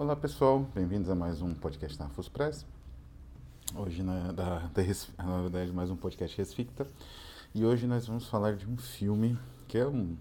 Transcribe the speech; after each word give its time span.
Olá 0.00 0.16
pessoal, 0.16 0.60
bem-vindos 0.74 1.10
a 1.10 1.14
mais 1.14 1.42
um 1.42 1.52
podcast 1.52 1.98
da 1.98 2.06
Rafus 2.06 2.26
Press. 2.26 2.64
Hoje, 3.76 4.02
na, 4.02 4.32
da, 4.32 4.60
da, 4.60 4.82
na 5.22 5.42
verdade, 5.42 5.70
mais 5.74 5.90
um 5.90 5.96
podcast 5.96 6.38
Resficta. 6.38 6.86
E 7.54 7.66
hoje 7.66 7.86
nós 7.86 8.06
vamos 8.06 8.26
falar 8.26 8.56
de 8.56 8.66
um 8.66 8.78
filme 8.78 9.38
que 9.68 9.76
é 9.76 9.86
um 9.86 10.16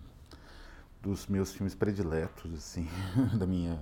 dos 1.01 1.27
meus 1.27 1.53
filmes 1.53 1.75
prediletos, 1.75 2.53
assim, 2.55 2.89
da 3.39 3.47
minha, 3.47 3.79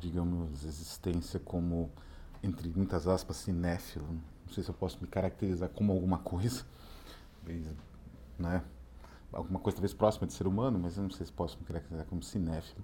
digamos, 0.00 0.64
existência 0.64 1.38
como, 1.38 1.90
entre 2.42 2.70
muitas 2.70 3.06
aspas, 3.06 3.36
cinéfilo. 3.36 4.08
Não 4.46 4.54
sei 4.54 4.64
se 4.64 4.70
eu 4.70 4.74
posso 4.74 4.96
me 4.98 5.06
caracterizar 5.06 5.68
como 5.68 5.92
alguma 5.92 6.20
coisa, 6.20 6.64
né? 8.38 8.64
Alguma 9.30 9.60
coisa 9.60 9.76
talvez 9.76 9.92
próxima 9.92 10.26
de 10.26 10.32
ser 10.32 10.46
humano, 10.46 10.78
mas 10.78 10.96
eu 10.96 11.02
não 11.02 11.10
sei 11.10 11.26
se 11.26 11.32
posso 11.32 11.58
me 11.58 11.66
caracterizar 11.66 12.06
como 12.06 12.22
cinéfilo. 12.22 12.82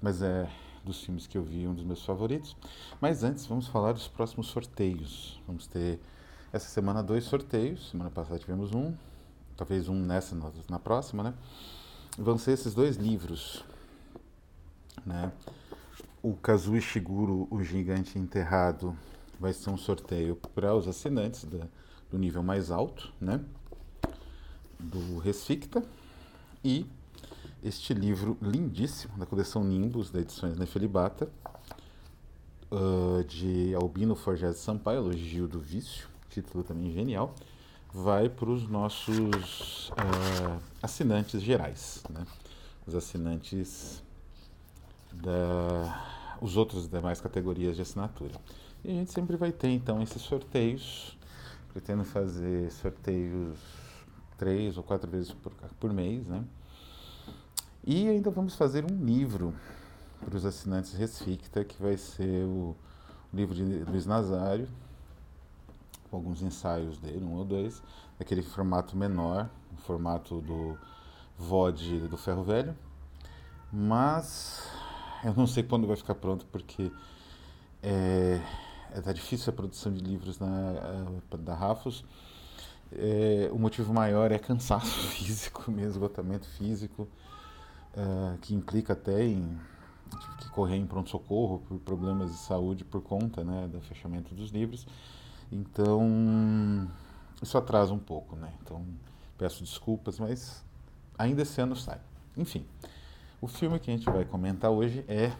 Mas 0.00 0.22
é 0.22 0.48
dos 0.88 1.02
filmes 1.02 1.26
que 1.26 1.38
eu 1.38 1.42
vi, 1.44 1.66
um 1.66 1.74
dos 1.74 1.84
meus 1.84 2.04
favoritos. 2.04 2.56
Mas 3.00 3.22
antes, 3.22 3.46
vamos 3.46 3.68
falar 3.68 3.92
dos 3.92 4.08
próximos 4.08 4.48
sorteios. 4.48 5.40
Vamos 5.46 5.66
ter 5.66 6.00
essa 6.52 6.66
semana 6.66 7.02
dois 7.02 7.24
sorteios. 7.24 7.90
Semana 7.90 8.10
passada 8.10 8.38
tivemos 8.38 8.74
um, 8.74 8.94
talvez 9.56 9.88
um 9.88 9.94
nessa, 9.94 10.36
na 10.68 10.78
próxima, 10.78 11.22
né? 11.22 11.34
Vão 12.18 12.36
ser 12.36 12.52
esses 12.52 12.74
dois 12.74 12.96
livros, 12.96 13.64
né? 15.06 15.30
O 16.20 16.34
Kazuo 16.34 16.76
Ishiguro, 16.76 17.46
O 17.50 17.62
Gigante 17.62 18.18
Enterrado, 18.18 18.96
vai 19.38 19.52
ser 19.52 19.70
um 19.70 19.76
sorteio 19.76 20.34
para 20.34 20.74
os 20.74 20.88
assinantes 20.88 21.44
da, 21.44 21.68
do 22.10 22.18
nível 22.18 22.42
mais 22.42 22.70
alto, 22.70 23.12
né? 23.20 23.40
Do 24.80 25.18
Resficta. 25.18 25.84
E 26.64 26.86
este 27.62 27.92
livro 27.92 28.36
lindíssimo 28.40 29.16
da 29.18 29.26
coleção 29.26 29.64
Nimbus, 29.64 30.10
da 30.10 30.20
edições 30.20 30.56
Nefelibata, 30.56 31.28
uh, 32.70 33.24
de 33.24 33.74
Albino 33.74 34.14
Forjado 34.14 34.54
Sampaio, 34.54 34.98
Elogio 34.98 35.48
do 35.48 35.58
Vício, 35.58 36.08
título 36.30 36.62
também 36.62 36.92
genial, 36.92 37.34
vai 37.92 38.28
para 38.28 38.50
os 38.50 38.68
nossos 38.68 39.88
uh, 39.90 40.62
assinantes 40.82 41.42
gerais, 41.42 42.02
né? 42.10 42.26
os 42.86 42.94
assinantes 42.94 44.02
da 45.12 46.16
os 46.40 46.56
outros 46.56 46.88
demais 46.88 47.20
categorias 47.20 47.74
de 47.74 47.82
assinatura. 47.82 48.34
E 48.84 48.90
a 48.90 48.94
gente 48.94 49.12
sempre 49.12 49.36
vai 49.36 49.50
ter 49.50 49.70
então 49.70 50.00
esses 50.00 50.22
sorteios, 50.22 51.18
pretendo 51.72 52.04
fazer 52.04 52.70
sorteios 52.70 53.58
três 54.36 54.76
ou 54.76 54.84
quatro 54.84 55.10
vezes 55.10 55.32
por, 55.32 55.52
por 55.80 55.92
mês, 55.92 56.26
né? 56.28 56.44
E 57.90 58.06
ainda 58.06 58.30
vamos 58.30 58.54
fazer 58.54 58.84
um 58.84 59.02
livro 59.02 59.54
para 60.22 60.36
os 60.36 60.44
assinantes 60.44 60.92
Resficta, 60.92 61.64
que 61.64 61.80
vai 61.80 61.96
ser 61.96 62.44
o 62.44 62.76
livro 63.32 63.54
de 63.54 63.64
Luiz 63.64 64.04
Nazário, 64.04 64.68
com 66.10 66.18
alguns 66.18 66.42
ensaios 66.42 66.98
dele, 66.98 67.24
um 67.24 67.32
ou 67.32 67.46
dois, 67.46 67.82
daquele 68.18 68.42
formato 68.42 68.94
menor, 68.94 69.48
o 69.72 69.76
formato 69.78 70.42
do 70.42 70.76
VOD 71.38 72.08
do 72.08 72.18
Ferro 72.18 72.42
Velho. 72.42 72.76
Mas 73.72 74.68
eu 75.24 75.32
não 75.32 75.46
sei 75.46 75.62
quando 75.62 75.86
vai 75.86 75.96
ficar 75.96 76.14
pronto, 76.14 76.44
porque 76.52 76.92
é, 77.82 78.38
é 78.92 79.00
tá 79.00 79.14
difícil 79.14 79.50
a 79.50 79.56
produção 79.56 79.90
de 79.90 80.00
livros 80.00 80.38
na, 80.38 81.06
da 81.38 81.54
Rafos. 81.54 82.04
É, 82.92 83.48
o 83.50 83.58
motivo 83.58 83.94
maior 83.94 84.30
é 84.30 84.38
cansaço 84.38 84.92
físico 85.08 85.70
mesmo, 85.70 85.92
esgotamento 85.92 86.46
físico 86.48 87.08
uh, 87.98 88.38
que 88.38 88.54
implica 88.54 88.92
até 88.92 89.24
em 89.24 89.58
tive 90.08 90.36
que 90.38 90.48
correr 90.50 90.76
em 90.76 90.86
pronto-socorro 90.86 91.60
por 91.68 91.78
problemas 91.80 92.30
de 92.30 92.38
saúde 92.38 92.84
por 92.84 93.02
conta 93.02 93.44
né, 93.44 93.68
do 93.70 93.80
fechamento 93.80 94.34
dos 94.34 94.50
livros. 94.50 94.86
Então, 95.52 96.88
isso 97.42 97.56
atrasa 97.56 97.92
um 97.92 97.98
pouco, 97.98 98.36
né? 98.36 98.52
Então, 98.62 98.84
peço 99.36 99.62
desculpas, 99.62 100.18
mas 100.18 100.64
ainda 101.18 101.42
esse 101.42 101.60
ano 101.60 101.76
sai. 101.76 102.00
Enfim, 102.36 102.64
o 103.40 103.46
filme 103.46 103.78
que 103.78 103.90
a 103.90 103.94
gente 103.94 104.08
vai 104.10 104.24
comentar 104.24 104.70
hoje 104.70 105.04
é 105.08 105.32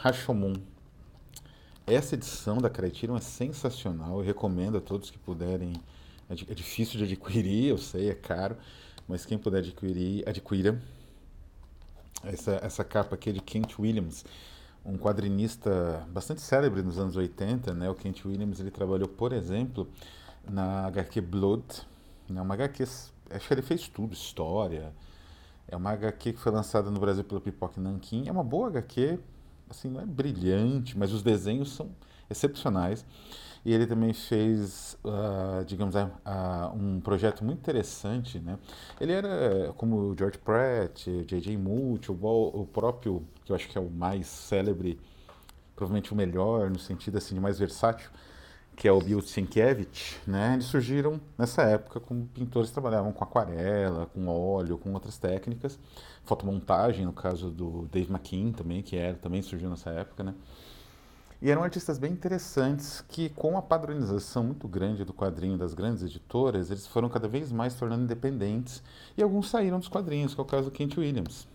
Rashomon. 0.00 0.54
Essa 1.86 2.14
edição 2.14 2.58
da 2.58 2.70
Criterion 2.70 3.16
é 3.16 3.20
sensacional, 3.20 4.18
eu 4.18 4.24
recomendo 4.24 4.78
a 4.78 4.80
todos 4.80 5.10
que 5.10 5.18
puderem. 5.18 5.72
É, 6.30 6.34
é 6.34 6.54
difícil 6.54 6.98
de 6.98 7.04
adquirir, 7.04 7.70
eu 7.70 7.78
sei, 7.78 8.08
é 8.08 8.14
caro, 8.14 8.56
mas 9.08 9.26
quem 9.26 9.36
puder 9.36 9.58
adquirir, 9.58 10.26
adquira 10.28 10.80
essa, 12.24 12.60
essa 12.62 12.84
capa 12.84 13.14
aqui 13.14 13.30
é 13.30 13.32
de 13.32 13.40
Kent 13.40 13.78
Williams, 13.78 14.24
um 14.84 14.96
quadrinista 14.96 16.06
bastante 16.10 16.40
célebre 16.40 16.82
nos 16.82 16.98
anos 16.98 17.16
80, 17.16 17.72
né? 17.74 17.88
O 17.88 17.94
Kent 17.94 18.24
Williams 18.24 18.60
ele 18.60 18.70
trabalhou, 18.70 19.08
por 19.08 19.32
exemplo, 19.32 19.88
na 20.48 20.86
HQ 20.86 21.20
Blood, 21.20 21.64
né? 22.28 22.40
uma 22.40 22.54
HQ, 22.54 22.82
acho 22.82 23.48
que 23.48 23.54
ele 23.54 23.62
fez 23.62 23.88
tudo, 23.88 24.12
história. 24.12 24.92
É 25.68 25.76
uma 25.76 25.92
HQ 25.92 26.32
que 26.32 26.38
foi 26.38 26.52
lançada 26.52 26.90
no 26.90 26.98
Brasil 26.98 27.24
pela 27.24 27.40
Pipoca 27.40 27.80
Nankin. 27.80 28.28
É 28.28 28.32
uma 28.32 28.42
boa 28.42 28.68
HQ, 28.68 29.18
assim, 29.70 29.88
não 29.88 30.00
é 30.00 30.06
brilhante, 30.06 30.98
mas 30.98 31.12
os 31.12 31.22
desenhos 31.22 31.72
são 31.72 31.90
excepcionais. 32.28 33.04
E 33.64 33.72
ele 33.72 33.86
também 33.86 34.12
fez, 34.12 34.98
uh, 35.04 35.64
digamos, 35.64 35.94
uh, 35.94 36.08
um 36.74 37.00
projeto 37.00 37.44
muito 37.44 37.60
interessante. 37.60 38.38
Né? 38.40 38.58
Ele 39.00 39.12
era 39.12 39.72
como 39.76 39.96
o 39.96 40.18
George 40.18 40.38
Pratt, 40.38 41.06
J.J. 41.26 41.56
Mulch, 41.56 42.10
o, 42.10 42.14
o 42.14 42.66
próprio, 42.66 43.22
que 43.44 43.52
eu 43.52 43.56
acho 43.56 43.68
que 43.68 43.78
é 43.78 43.80
o 43.80 43.88
mais 43.88 44.26
célebre, 44.26 44.98
provavelmente 45.76 46.12
o 46.12 46.16
melhor, 46.16 46.70
no 46.70 46.78
sentido 46.78 47.18
assim, 47.18 47.34
de 47.36 47.40
mais 47.40 47.58
versátil, 47.58 48.10
que 48.74 48.88
é 48.88 48.92
o 48.92 48.98
Bill 48.98 49.20
Sienkiewicz, 49.20 50.18
né? 50.26 50.54
Eles 50.54 50.64
surgiram 50.64 51.20
nessa 51.38 51.62
época 51.62 52.00
como 52.00 52.26
pintores 52.26 52.70
que 52.70 52.74
trabalhavam 52.74 53.12
com 53.12 53.22
aquarela, 53.22 54.06
com 54.06 54.26
óleo, 54.26 54.78
com 54.78 54.92
outras 54.92 55.18
técnicas, 55.18 55.78
fotomontagem, 56.24 57.04
no 57.04 57.12
caso 57.12 57.50
do 57.50 57.86
Dave 57.92 58.10
McKean 58.10 58.52
também, 58.52 58.82
que 58.82 58.96
era, 58.96 59.14
também 59.14 59.42
surgiu 59.42 59.68
nessa 59.68 59.90
época, 59.90 60.24
né? 60.24 60.34
E 61.42 61.50
eram 61.50 61.64
artistas 61.64 61.98
bem 61.98 62.12
interessantes 62.12 63.04
que, 63.08 63.28
com 63.30 63.58
a 63.58 63.62
padronização 63.62 64.44
muito 64.44 64.68
grande 64.68 65.04
do 65.04 65.12
quadrinho 65.12 65.58
das 65.58 65.74
grandes 65.74 66.04
editoras, 66.04 66.70
eles 66.70 66.86
foram 66.86 67.08
cada 67.08 67.26
vez 67.26 67.50
mais 67.50 67.74
tornando 67.74 68.04
independentes 68.04 68.80
e 69.18 69.22
alguns 69.24 69.50
saíram 69.50 69.80
dos 69.80 69.88
quadrinhos, 69.88 70.34
que 70.34 70.40
é 70.40 70.44
o 70.44 70.46
caso 70.46 70.66
do 70.66 70.70
Kent 70.70 70.96
Williams. 70.96 71.48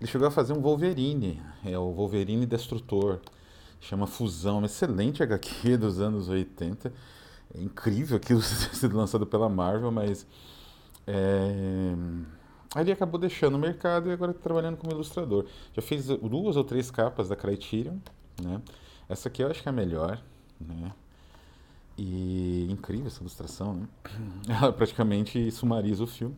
Ele 0.00 0.10
chegou 0.10 0.26
a 0.26 0.30
fazer 0.30 0.54
um 0.54 0.62
Wolverine, 0.62 1.42
é 1.62 1.78
o 1.78 1.92
Wolverine 1.92 2.46
Destrutor, 2.46 3.20
chama 3.82 4.06
Fusão, 4.06 4.56
uma 4.58 4.66
excelente 4.66 5.22
HQ 5.22 5.76
dos 5.76 6.00
anos 6.00 6.30
80. 6.30 6.90
É 7.54 7.60
incrível 7.60 8.16
aquilo 8.16 8.40
ter 8.40 8.74
sido 8.74 8.96
lançado 8.96 9.26
pela 9.26 9.46
Marvel, 9.46 9.92
mas 9.92 10.26
é... 11.06 11.94
ele 12.80 12.92
acabou 12.92 13.20
deixando 13.20 13.56
o 13.56 13.58
mercado 13.58 14.08
e 14.08 14.12
agora 14.12 14.30
está 14.30 14.42
trabalhando 14.42 14.78
como 14.78 14.90
ilustrador. 14.90 15.44
Já 15.74 15.82
fez 15.82 16.06
duas 16.06 16.56
ou 16.56 16.64
três 16.64 16.90
capas 16.90 17.28
da 17.28 17.36
Criterion, 17.36 17.98
né? 18.42 18.60
Essa 19.08 19.28
aqui 19.28 19.42
eu 19.42 19.50
acho 19.50 19.62
que 19.62 19.68
é 19.68 19.70
a 19.70 19.72
melhor, 19.72 20.20
né? 20.60 20.92
E 21.96 22.66
incrível 22.70 23.06
essa 23.06 23.20
ilustração, 23.20 23.74
né? 23.74 23.88
Ela 24.48 24.72
praticamente 24.72 25.50
sumariza 25.50 26.02
o 26.02 26.06
filme. 26.06 26.34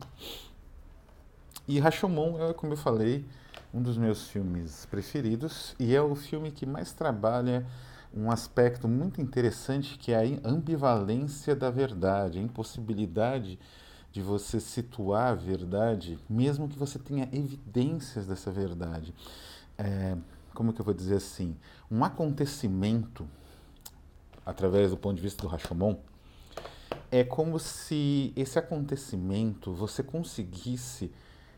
E 1.67 1.79
Rashomon 1.79 2.39
é, 2.39 2.53
como 2.53 2.73
eu 2.73 2.77
falei, 2.77 3.25
um 3.73 3.81
dos 3.81 3.97
meus 3.97 4.29
filmes 4.29 4.85
preferidos 4.85 5.75
e 5.79 5.93
é 5.93 6.01
o 6.01 6.15
filme 6.15 6.51
que 6.51 6.65
mais 6.65 6.93
trabalha 6.93 7.65
um 8.13 8.31
aspecto 8.31 8.87
muito 8.87 9.21
interessante 9.21 9.97
que 9.97 10.11
é 10.11 10.17
a 10.17 10.49
ambivalência 10.49 11.55
da 11.55 11.69
verdade, 11.69 12.39
a 12.39 12.41
impossibilidade 12.41 13.59
de 14.11 14.21
você 14.21 14.59
situar 14.59 15.31
a 15.31 15.35
verdade, 15.35 16.17
mesmo 16.29 16.67
que 16.67 16.79
você 16.79 16.97
tenha 16.97 17.29
evidências 17.31 18.25
dessa 18.25 18.49
verdade. 18.49 19.13
É, 19.77 20.17
como 20.57 20.73
que 20.73 20.81
eu 20.81 20.85
vou 20.85 20.93
dizer 20.95 21.17
assim, 21.17 21.55
um 21.89 22.03
acontecimento, 22.03 23.27
através 24.43 24.89
do 24.89 24.97
ponto 24.97 25.15
de 25.15 25.21
vista 25.21 25.43
do 25.43 25.47
Rashomon, 25.47 25.97
é 27.11 27.23
como 27.23 27.59
se 27.59 28.33
esse 28.35 28.57
acontecimento 28.57 29.71
você 29.71 30.01
conseguisse 30.01 31.11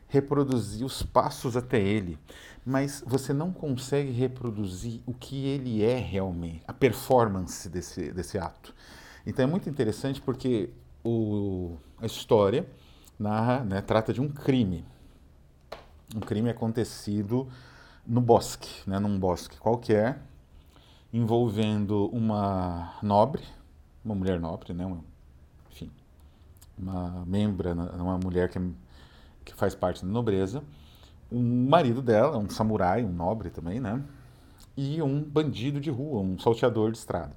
reproduzir 0.10 0.86
os 0.86 1.02
passos 1.02 1.56
até 1.56 1.80
ele, 1.80 2.20
mas 2.66 3.02
você 3.08 3.32
não 3.32 3.54
consegue 3.54 4.12
reproduzir 4.12 5.00
o 5.06 5.14
que 5.14 5.46
ele 5.46 5.82
é 5.82 5.98
realmente, 5.98 6.62
a 6.68 6.74
performance 6.74 7.70
desse, 7.70 8.12
desse 8.12 8.38
ato. 8.38 8.76
Então 9.26 9.44
é 9.44 9.48
muito 9.48 9.70
interessante 9.70 10.20
porque 10.20 10.72
o, 11.06 11.78
a 11.98 12.06
história 12.06 12.68
narra, 13.18 13.64
né, 13.64 13.82
trata 13.82 14.12
de 14.12 14.20
um 14.20 14.28
crime. 14.28 14.84
Um 16.14 16.20
crime 16.20 16.50
acontecido 16.50 17.48
no 18.06 18.22
bosque, 18.22 18.70
né, 18.88 19.00
num 19.00 19.20
bosque 19.20 19.58
qualquer, 19.58 20.22
envolvendo 21.14 22.08
uma 22.08 22.94
nobre, 23.02 23.44
uma 24.04 24.16
mulher 24.16 24.40
nobre, 24.40 24.74
né, 24.74 24.86
uma, 24.86 25.04
enfim, 25.72 25.92
uma 26.78 27.26
membra, 27.26 27.74
uma 27.74 28.18
mulher 28.18 28.50
que, 28.50 28.58
é, 28.58 28.62
que 29.46 29.54
faz 29.54 29.76
parte 29.76 30.06
da 30.06 30.12
nobreza, 30.12 30.64
um 31.32 31.68
marido 31.68 32.02
dela, 32.02 32.38
um 32.38 32.50
samurai, 32.50 33.04
um 33.04 33.12
nobre 33.12 33.50
também, 33.50 33.80
né, 33.80 34.04
e 34.76 35.02
um 35.02 35.22
bandido 35.24 35.80
de 35.80 35.90
rua, 35.90 36.22
um 36.22 36.40
salteador 36.40 36.92
de 36.92 36.98
estrada. 36.98 37.36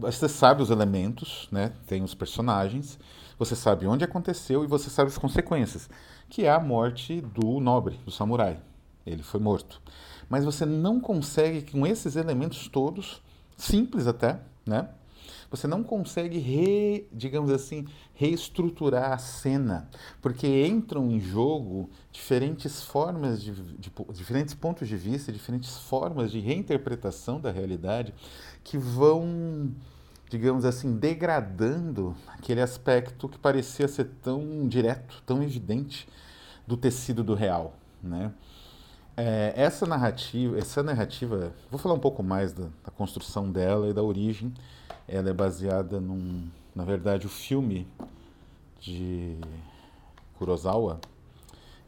Você 0.00 0.28
sabe 0.28 0.62
os 0.62 0.70
elementos, 0.70 1.48
né? 1.50 1.72
tem 1.86 2.02
os 2.02 2.14
personagens, 2.14 2.98
você 3.38 3.56
sabe 3.56 3.86
onde 3.86 4.04
aconteceu 4.04 4.64
e 4.64 4.66
você 4.66 4.90
sabe 4.90 5.08
as 5.08 5.18
consequências, 5.18 5.88
que 6.28 6.44
é 6.44 6.50
a 6.50 6.60
morte 6.60 7.20
do 7.20 7.60
nobre, 7.60 7.98
do 8.04 8.10
samurai. 8.10 8.60
Ele 9.06 9.22
foi 9.22 9.40
morto. 9.40 9.80
Mas 10.28 10.44
você 10.44 10.64
não 10.64 11.00
consegue, 11.00 11.70
com 11.70 11.86
esses 11.86 12.16
elementos 12.16 12.68
todos, 12.68 13.22
simples 13.56 14.06
até, 14.06 14.40
né? 14.66 14.88
Você 15.50 15.66
não 15.66 15.82
consegue, 15.82 16.38
re, 16.38 17.08
digamos 17.12 17.50
assim, 17.50 17.84
reestruturar 18.14 19.12
a 19.12 19.18
cena, 19.18 19.88
porque 20.22 20.46
entram 20.64 21.10
em 21.10 21.18
jogo 21.18 21.90
diferentes 22.12 22.82
formas, 22.82 23.42
de, 23.42 23.52
de, 23.52 23.92
diferentes 24.12 24.54
pontos 24.54 24.86
de 24.86 24.96
vista, 24.96 25.32
diferentes 25.32 25.76
formas 25.76 26.30
de 26.30 26.38
reinterpretação 26.38 27.40
da 27.40 27.50
realidade 27.50 28.14
que 28.62 28.78
vão, 28.78 29.74
digamos 30.30 30.64
assim, 30.64 30.96
degradando 30.96 32.16
aquele 32.28 32.60
aspecto 32.60 33.28
que 33.28 33.36
parecia 33.36 33.88
ser 33.88 34.04
tão 34.22 34.68
direto, 34.68 35.20
tão 35.26 35.42
evidente 35.42 36.08
do 36.64 36.76
tecido 36.76 37.24
do 37.24 37.34
real, 37.34 37.74
né? 38.00 38.32
É, 39.16 39.52
essa 39.56 39.84
narrativa, 39.84 40.56
essa 40.56 40.84
narrativa, 40.84 41.52
vou 41.68 41.80
falar 41.80 41.96
um 41.96 41.98
pouco 41.98 42.22
mais 42.22 42.52
da, 42.52 42.66
da, 42.84 42.92
construção 42.92 43.50
dela 43.50 43.88
e 43.88 43.92
da 43.92 44.04
origem. 44.04 44.54
Ela 45.06 45.30
é 45.30 45.32
baseada 45.32 46.00
num, 46.00 46.48
na 46.74 46.84
verdade, 46.84 47.26
o 47.26 47.28
filme 47.28 47.88
de 48.80 49.36
Kurosawa 50.38 51.00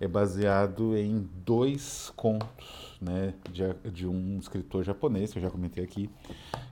é 0.02 0.08
baseado 0.08 0.96
em 0.96 1.28
dois 1.44 2.12
contos, 2.16 2.98
né, 3.00 3.34
de, 3.52 3.90
de 3.90 4.04
um 4.04 4.36
escritor 4.40 4.82
japonês 4.82 5.32
que 5.32 5.38
eu 5.38 5.42
já 5.42 5.48
comentei 5.48 5.84
aqui, 5.84 6.10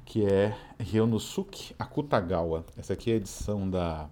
que 0.05 0.27
é 0.27 0.57
Ryonosuke 0.81 1.73
Akutagawa. 1.79 2.65
Essa 2.77 2.95
aqui 2.95 3.13
é 3.13 3.15
a 3.15 3.17
edição 3.19 3.71
da 3.71 4.11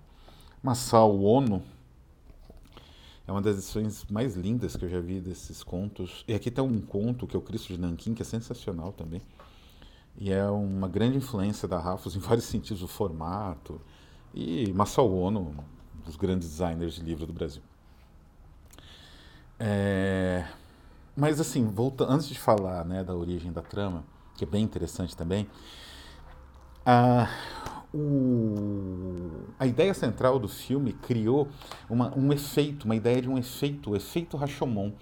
Masao 0.63 1.21
Ono 1.21 1.61
é 3.27 3.33
uma 3.33 3.43
das 3.43 3.57
edições 3.57 4.07
mais 4.09 4.37
lindas 4.37 4.77
que 4.77 4.85
eu 4.85 4.89
já 4.89 5.01
vi 5.01 5.21
desses 5.21 5.65
contos. 5.65 6.25
E 6.29 6.33
aqui 6.33 6.49
tem 6.49 6.63
um 6.63 6.81
conto 6.81 7.27
que 7.27 7.35
é 7.35 7.39
o 7.39 7.43
Cristo 7.43 7.75
de 7.75 7.79
Nanquim, 7.79 8.15
que 8.15 8.23
é 8.23 8.25
sensacional 8.25 8.93
também. 8.93 9.21
E 10.17 10.33
é 10.33 10.49
uma 10.49 10.89
grande 10.89 11.19
influência 11.19 11.67
da 11.67 11.79
Rafos 11.79 12.15
em 12.17 12.21
vários 12.21 12.47
sentidos, 12.47 12.85
o 12.85 12.89
formato. 12.89 13.81
E 14.33 14.73
Masao 14.73 15.13
Ono, 15.13 15.41
um 15.41 16.05
dos 16.07 16.15
grandes 16.15 16.49
designers 16.49 16.95
de 16.95 17.03
livro 17.03 17.27
do 17.27 17.33
Brasil. 17.33 17.63
É... 19.59 20.45
Mas 21.17 21.41
assim, 21.41 21.67
volta... 21.67 22.05
antes 22.05 22.29
de 22.29 22.39
falar 22.39 22.85
né, 22.85 23.03
da 23.03 23.15
origem 23.15 23.53
da 23.53 23.63
trama, 23.63 24.05
que 24.37 24.45
é 24.45 24.47
bem 24.47 24.63
interessante 24.63 25.17
também, 25.17 25.49
a 26.85 27.29
o, 27.93 29.45
a 29.59 29.67
ideia 29.67 29.95
central 29.95 30.39
do 30.39 30.49
filme 30.49 30.93
criou 30.93 31.49
uma, 31.89 32.17
um 32.17 32.33
efeito, 32.33 32.85
uma 32.85 32.97
ideia 32.97 33.23
de 33.23 33.29
um 33.29 33.39
efeito, 33.39 33.91
o 33.91 33.97
efeito 33.97 34.37
Rashomon. 34.37 34.93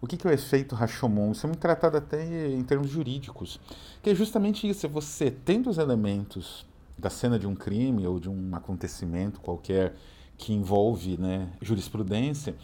O 0.00 0.06
que, 0.06 0.16
que 0.16 0.26
é 0.26 0.30
o 0.30 0.32
efeito 0.32 0.74
Rashomon? 0.74 1.32
Isso 1.32 1.46
é 1.46 1.48
muito 1.48 1.60
tratado 1.60 1.96
até 1.96 2.24
em 2.52 2.62
termos 2.62 2.88
jurídicos, 2.88 3.60
que 4.02 4.10
é 4.10 4.14
justamente 4.14 4.68
isso, 4.68 4.86
é 4.86 4.88
você 4.88 5.30
tendo 5.30 5.68
os 5.68 5.78
elementos 5.78 6.66
da 6.96 7.10
cena 7.10 7.38
de 7.38 7.46
um 7.46 7.54
crime 7.54 8.06
ou 8.06 8.20
de 8.20 8.28
um 8.28 8.54
acontecimento 8.54 9.40
qualquer 9.40 9.94
que 10.38 10.52
envolve 10.54 11.18
né, 11.18 11.48
jurisprudência, 11.60 12.54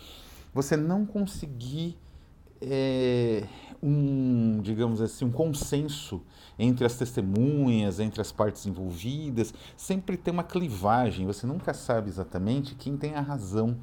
você 0.56 0.74
não 0.74 1.04
conseguir 1.04 1.98
é, 2.62 3.44
um, 3.82 4.58
digamos 4.62 5.02
assim, 5.02 5.26
um 5.26 5.30
consenso 5.30 6.22
entre 6.58 6.86
as 6.86 6.96
testemunhas, 6.96 8.00
entre 8.00 8.22
as 8.22 8.32
partes 8.32 8.64
envolvidas, 8.64 9.52
sempre 9.76 10.16
tem 10.16 10.32
uma 10.32 10.42
clivagem, 10.42 11.26
você 11.26 11.46
nunca 11.46 11.74
sabe 11.74 12.08
exatamente 12.08 12.74
quem 12.74 12.96
tem 12.96 13.14
a 13.14 13.20
razão, 13.20 13.76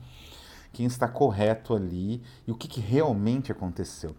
quem 0.71 0.87
está 0.87 1.07
correto 1.07 1.75
ali 1.75 2.23
e 2.47 2.51
o 2.51 2.55
que, 2.55 2.67
que 2.67 2.81
realmente 2.81 3.51
aconteceu. 3.51 4.15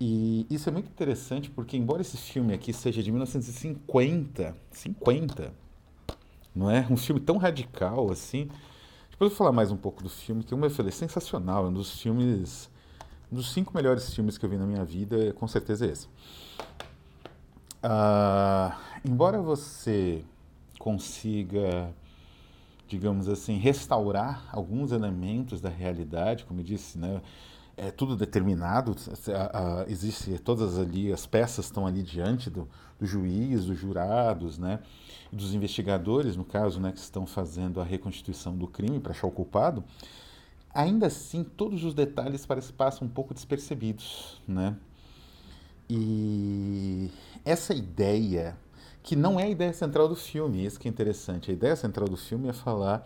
E 0.00 0.46
isso 0.48 0.68
é 0.68 0.72
muito 0.72 0.88
interessante 0.88 1.50
porque, 1.50 1.76
embora 1.76 2.02
esse 2.02 2.16
filme 2.16 2.54
aqui 2.54 2.72
seja 2.72 3.02
de 3.02 3.10
1950, 3.10 4.56
50, 4.70 5.52
não 6.54 6.70
é? 6.70 6.86
Um 6.88 6.96
filme 6.96 7.20
tão 7.20 7.36
radical 7.36 8.12
assim. 8.12 8.48
Depois 9.20 9.32
eu 9.32 9.36
vou 9.36 9.44
falar 9.44 9.52
mais 9.52 9.70
um 9.70 9.76
pouco 9.76 10.02
do 10.02 10.08
filme, 10.08 10.42
que, 10.42 10.54
eu 10.54 10.70
falei, 10.70 10.88
é 10.88 10.92
sensacional, 10.92 11.66
é 11.66 11.68
um 11.68 11.72
dos 11.74 12.00
filmes 12.00 12.70
um 13.30 13.36
dos 13.36 13.52
cinco 13.52 13.70
melhores 13.76 14.14
filmes 14.14 14.38
que 14.38 14.46
eu 14.46 14.48
vi 14.48 14.56
na 14.56 14.64
minha 14.64 14.82
vida, 14.82 15.34
com 15.34 15.46
certeza 15.46 15.84
é 15.84 15.90
esse. 15.90 16.06
Uh, 17.84 18.74
embora 19.04 19.38
você 19.38 20.24
consiga, 20.78 21.92
digamos 22.88 23.28
assim, 23.28 23.58
restaurar 23.58 24.48
alguns 24.50 24.90
elementos 24.90 25.60
da 25.60 25.68
realidade, 25.68 26.46
como 26.46 26.60
eu 26.60 26.64
disse, 26.64 26.96
né, 26.96 27.20
é 27.82 27.90
tudo 27.90 28.14
determinado, 28.14 28.94
existe 29.88 30.38
todas 30.38 30.78
ali, 30.78 31.12
as 31.12 31.26
peças 31.26 31.64
estão 31.64 31.86
ali 31.86 32.02
diante 32.02 32.50
do, 32.50 32.68
do 32.98 33.06
juiz, 33.06 33.64
dos 33.64 33.78
jurados, 33.78 34.58
né, 34.58 34.80
dos 35.32 35.54
investigadores, 35.54 36.36
no 36.36 36.44
caso, 36.44 36.78
né, 36.78 36.92
que 36.92 36.98
estão 36.98 37.26
fazendo 37.26 37.80
a 37.80 37.84
reconstituição 37.84 38.54
do 38.56 38.66
crime 38.66 39.00
para 39.00 39.12
achar 39.12 39.26
o 39.26 39.30
culpado 39.30 39.82
ainda 40.72 41.06
assim 41.06 41.42
todos 41.42 41.84
os 41.84 41.94
detalhes 41.94 42.46
parecem 42.46 42.74
passam 42.74 43.06
um 43.06 43.10
pouco 43.10 43.34
despercebidos, 43.34 44.40
né? 44.46 44.76
E 45.88 47.10
essa 47.44 47.74
ideia, 47.74 48.56
que 49.02 49.16
não 49.16 49.40
é 49.40 49.44
a 49.44 49.48
ideia 49.48 49.72
central 49.72 50.08
do 50.08 50.14
filme, 50.14 50.64
isso 50.64 50.78
que 50.78 50.86
é 50.86 50.90
interessante. 50.90 51.50
A 51.50 51.54
ideia 51.54 51.74
central 51.74 52.08
do 52.08 52.16
filme 52.16 52.48
é 52.48 52.52
falar 52.52 53.04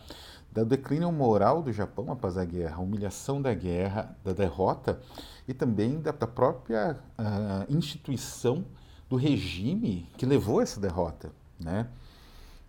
da 0.54 0.62
declínio 0.62 1.10
moral 1.10 1.60
do 1.60 1.72
Japão 1.72 2.12
após 2.12 2.38
a 2.38 2.44
guerra, 2.44 2.76
a 2.76 2.80
humilhação 2.80 3.42
da 3.42 3.52
guerra, 3.52 4.16
da 4.22 4.32
derrota 4.32 5.00
e 5.48 5.52
também 5.52 6.00
da, 6.00 6.12
da 6.12 6.28
própria 6.28 6.96
uh, 7.18 7.76
instituição 7.76 8.64
do 9.10 9.16
regime 9.16 10.08
que 10.16 10.24
levou 10.24 10.62
essa 10.62 10.80
derrota, 10.80 11.32
né? 11.58 11.88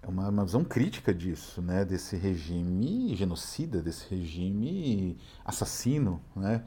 é 0.01 0.07
uma, 0.07 0.29
uma 0.29 0.43
visão 0.45 0.63
crítica 0.63 1.13
disso, 1.13 1.61
né? 1.61 1.85
desse 1.85 2.15
regime 2.15 3.15
genocida, 3.15 3.83
desse 3.83 4.09
regime 4.09 5.15
assassino, 5.45 6.19
né? 6.35 6.63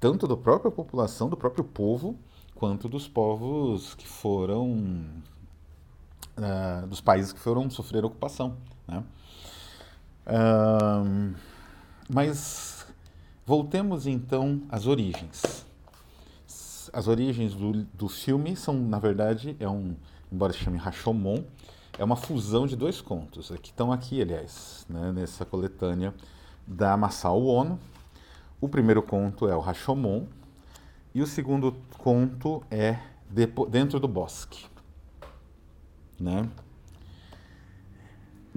tanto 0.00 0.26
da 0.26 0.36
própria 0.36 0.70
população, 0.70 1.28
do 1.28 1.36
próprio 1.36 1.62
povo, 1.62 2.18
quanto 2.56 2.88
dos 2.88 3.06
povos 3.06 3.94
que 3.94 4.06
foram, 4.06 5.04
uh, 6.36 6.86
dos 6.88 7.00
países 7.00 7.32
que 7.32 7.38
foram 7.38 7.70
sofrer 7.70 8.04
ocupação. 8.04 8.56
Né? 8.88 9.04
Mas 12.08 12.86
voltemos 13.44 14.06
então 14.06 14.62
às 14.68 14.86
origens. 14.86 15.64
As 16.92 17.08
origens 17.08 17.54
do, 17.54 17.84
do 17.84 18.08
filme 18.08 18.56
são, 18.56 18.74
na 18.74 18.98
verdade, 18.98 19.56
é 19.60 19.68
um, 19.68 19.96
embora 20.32 20.52
se 20.52 20.60
chame 20.60 20.78
Rashomon, 20.78 21.44
é 21.98 22.04
uma 22.04 22.16
fusão 22.16 22.66
de 22.66 22.76
dois 22.76 23.00
contos, 23.00 23.50
que 23.62 23.70
estão 23.70 23.92
aqui, 23.92 24.20
aliás, 24.20 24.86
né, 24.88 25.12
nessa 25.12 25.44
coletânea 25.44 26.14
da 26.66 26.96
Masao 26.96 27.44
Ono. 27.46 27.78
O 28.60 28.68
primeiro 28.68 29.02
conto 29.02 29.48
é 29.48 29.54
o 29.54 29.60
Rashomon 29.60 30.26
e 31.14 31.22
o 31.22 31.26
segundo 31.26 31.76
conto 31.98 32.62
é 32.70 32.98
Dentro 33.70 33.98
do 33.98 34.06
Bosque. 34.06 34.66
Né? 36.18 36.48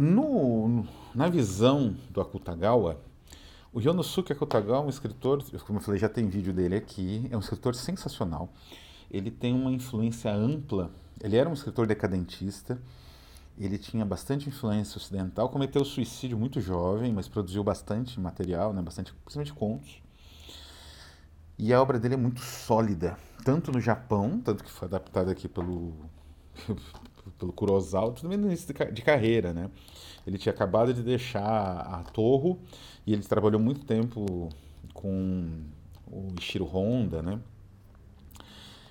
No, 0.01 0.87
na 1.13 1.27
visão 1.27 1.93
do 2.09 2.21
Akutagawa, 2.21 3.01
o 3.73 3.81
Yonosuke 3.81 4.31
Akutagawa 4.31 4.77
é 4.77 4.85
um 4.85 4.89
escritor, 4.89 5.43
como 5.67 5.79
eu 5.79 5.83
falei, 5.83 5.99
já 5.99 6.07
tem 6.07 6.29
vídeo 6.29 6.53
dele 6.53 6.77
aqui, 6.77 7.27
é 7.29 7.35
um 7.35 7.41
escritor 7.41 7.75
sensacional. 7.75 8.47
Ele 9.11 9.29
tem 9.29 9.53
uma 9.53 9.69
influência 9.73 10.33
ampla, 10.33 10.89
ele 11.21 11.35
era 11.35 11.49
um 11.49 11.53
escritor 11.53 11.85
decadentista, 11.85 12.81
ele 13.59 13.77
tinha 13.77 14.05
bastante 14.05 14.47
influência 14.47 14.97
ocidental, 14.97 15.49
cometeu 15.49 15.83
suicídio 15.83 16.37
muito 16.37 16.61
jovem, 16.61 17.11
mas 17.11 17.27
produziu 17.27 17.61
bastante 17.61 18.21
material, 18.21 18.71
né, 18.71 18.81
bastante, 18.81 19.13
principalmente 19.25 19.53
contos. 19.53 20.01
E 21.57 21.73
a 21.73 21.81
obra 21.81 21.99
dele 21.99 22.13
é 22.13 22.17
muito 22.17 22.39
sólida, 22.39 23.17
tanto 23.43 23.69
no 23.69 23.81
Japão, 23.81 24.39
tanto 24.39 24.63
que 24.63 24.71
foi 24.71 24.87
adaptada 24.87 25.29
aqui 25.29 25.49
pelo 25.49 25.93
pelo 27.37 27.53
Kurosawa, 27.53 28.13
também 28.13 28.37
no 28.37 28.47
início 28.47 28.73
de, 28.91 29.01
carreira, 29.01 29.53
né? 29.53 29.69
Ele 30.25 30.37
tinha 30.37 30.53
acabado 30.53 30.93
de 30.93 31.01
deixar 31.01 31.41
a 31.41 32.03
Torro 32.11 32.59
e 33.05 33.13
ele 33.13 33.23
trabalhou 33.23 33.59
muito 33.59 33.85
tempo 33.85 34.49
com 34.93 35.63
o 36.07 36.27
Ishiro 36.39 36.65
Honda, 36.65 37.21
né? 37.21 37.39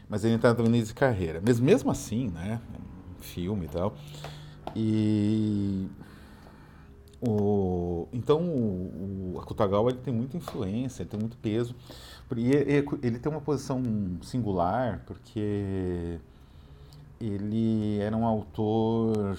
Mas 0.09 0.25
ele 0.25 0.37
estava 0.37 0.63
no 0.63 0.69
início 0.69 0.89
de 0.89 0.95
carreira. 0.95 1.43
Mas 1.45 1.61
mesmo 1.61 1.91
assim, 1.91 2.29
né? 2.29 2.61
Filme 3.21 3.67
e 3.67 3.69
tal, 3.69 3.95
e 4.75 5.89
o, 7.21 8.07
então 8.13 8.41
o, 8.43 9.35
o 9.35 9.41
Akutagawa 9.41 9.91
ele 9.91 9.99
tem 9.99 10.15
muita 10.15 10.37
influência, 10.37 11.03
ele 11.03 11.11
tem 11.11 11.19
muito 11.19 11.37
peso. 11.39 11.75
E 12.37 12.51
ele 13.03 13.19
tem 13.19 13.33
uma 13.33 13.41
posição 13.41 13.83
singular 14.23 15.03
porque 15.07 16.21
ele 17.21 17.99
era 17.99 18.17
um 18.17 18.27
autor 18.27 19.39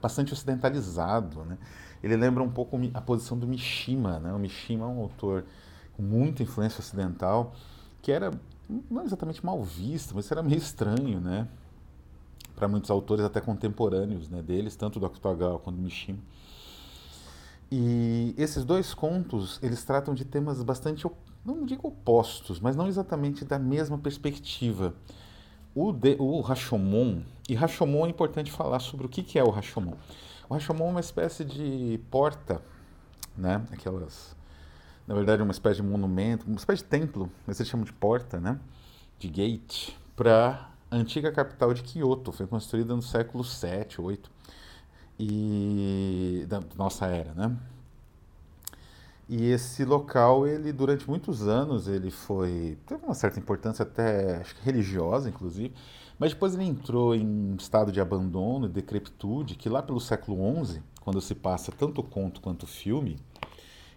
bastante 0.00 0.32
ocidentalizado, 0.32 1.44
né? 1.44 1.58
Ele 2.02 2.16
lembra 2.16 2.42
um 2.42 2.50
pouco 2.50 2.78
a 2.92 3.00
posição 3.00 3.38
do 3.38 3.46
Mishima, 3.46 4.18
né? 4.18 4.32
O 4.32 4.38
Mishima 4.38 4.84
é 4.84 4.88
um 4.88 5.00
autor 5.00 5.44
com 5.96 6.02
muita 6.02 6.42
influência 6.42 6.80
ocidental, 6.80 7.54
que 8.02 8.12
era 8.12 8.30
não 8.90 9.04
exatamente 9.04 9.44
mal 9.44 9.62
visto, 9.62 10.14
mas 10.14 10.30
era 10.30 10.42
meio 10.42 10.58
estranho, 10.58 11.20
né? 11.20 11.48
Para 12.54 12.68
muitos 12.68 12.90
autores 12.90 13.24
até 13.24 13.40
contemporâneos, 13.40 14.28
né, 14.28 14.40
deles, 14.40 14.76
tanto 14.76 15.00
do 15.00 15.06
Akutagawa 15.06 15.58
quanto 15.58 15.76
do 15.76 15.82
Mishima. 15.82 16.18
E 17.70 18.34
esses 18.38 18.64
dois 18.64 18.94
contos, 18.94 19.58
eles 19.62 19.82
tratam 19.82 20.14
de 20.14 20.24
temas 20.24 20.62
bastante, 20.62 21.04
não 21.44 21.64
digo 21.64 21.88
opostos, 21.88 22.60
mas 22.60 22.76
não 22.76 22.86
exatamente 22.86 23.44
da 23.44 23.58
mesma 23.58 23.98
perspectiva. 23.98 24.94
O, 25.74 25.92
de, 25.92 26.16
o 26.18 26.40
Rashomon, 26.40 27.22
e 27.48 27.54
Rashomon 27.54 28.06
é 28.06 28.08
importante 28.08 28.50
falar 28.50 28.78
sobre 28.78 29.06
o 29.06 29.08
que, 29.08 29.22
que 29.22 29.38
é 29.38 29.44
o 29.44 29.50
Rashomon. 29.50 29.94
O 30.48 30.54
Rashomon 30.54 30.88
é 30.88 30.90
uma 30.90 31.00
espécie 31.00 31.44
de 31.44 32.00
porta, 32.10 32.62
né? 33.36 33.64
Aquelas, 33.72 34.36
na 35.06 35.14
verdade, 35.14 35.42
uma 35.42 35.50
espécie 35.50 35.82
de 35.82 35.86
monumento, 35.86 36.46
uma 36.46 36.56
espécie 36.56 36.82
de 36.82 36.88
templo, 36.88 37.30
mas 37.46 37.58
eles 37.58 37.68
chamam 37.68 37.84
de 37.84 37.92
porta, 37.92 38.38
né? 38.38 38.58
De 39.18 39.28
gate, 39.28 39.90
para 40.14 40.70
a 40.90 40.96
antiga 40.96 41.32
capital 41.32 41.74
de 41.74 41.82
Kyoto. 41.82 42.30
Foi 42.30 42.46
construída 42.46 42.94
no 42.94 43.02
século 43.02 43.42
7, 43.42 44.00
8 44.00 44.30
e 45.18 46.44
da 46.48 46.60
nossa 46.76 47.06
era, 47.06 47.34
né? 47.34 47.56
E 49.28 49.46
esse 49.46 49.84
local, 49.84 50.46
ele 50.46 50.72
durante 50.72 51.08
muitos 51.08 51.48
anos, 51.48 51.88
ele 51.88 52.10
foi 52.10 52.76
teve 52.86 53.04
uma 53.04 53.14
certa 53.14 53.38
importância 53.38 53.82
até 53.82 54.36
acho 54.36 54.54
que 54.56 54.64
religiosa, 54.64 55.28
inclusive, 55.28 55.72
mas 56.18 56.32
depois 56.32 56.54
ele 56.54 56.64
entrou 56.64 57.14
em 57.14 57.54
estado 57.58 57.90
de 57.90 58.00
abandono 58.00 58.66
e 58.66 58.68
decrepitude, 58.68 59.54
que 59.54 59.68
lá 59.68 59.82
pelo 59.82 60.00
século 60.00 60.64
XI, 60.64 60.82
quando 61.00 61.20
se 61.20 61.34
passa 61.34 61.72
tanto 61.72 62.02
o 62.02 62.04
conto 62.04 62.40
quanto 62.40 62.64
o 62.64 62.66
filme, 62.66 63.18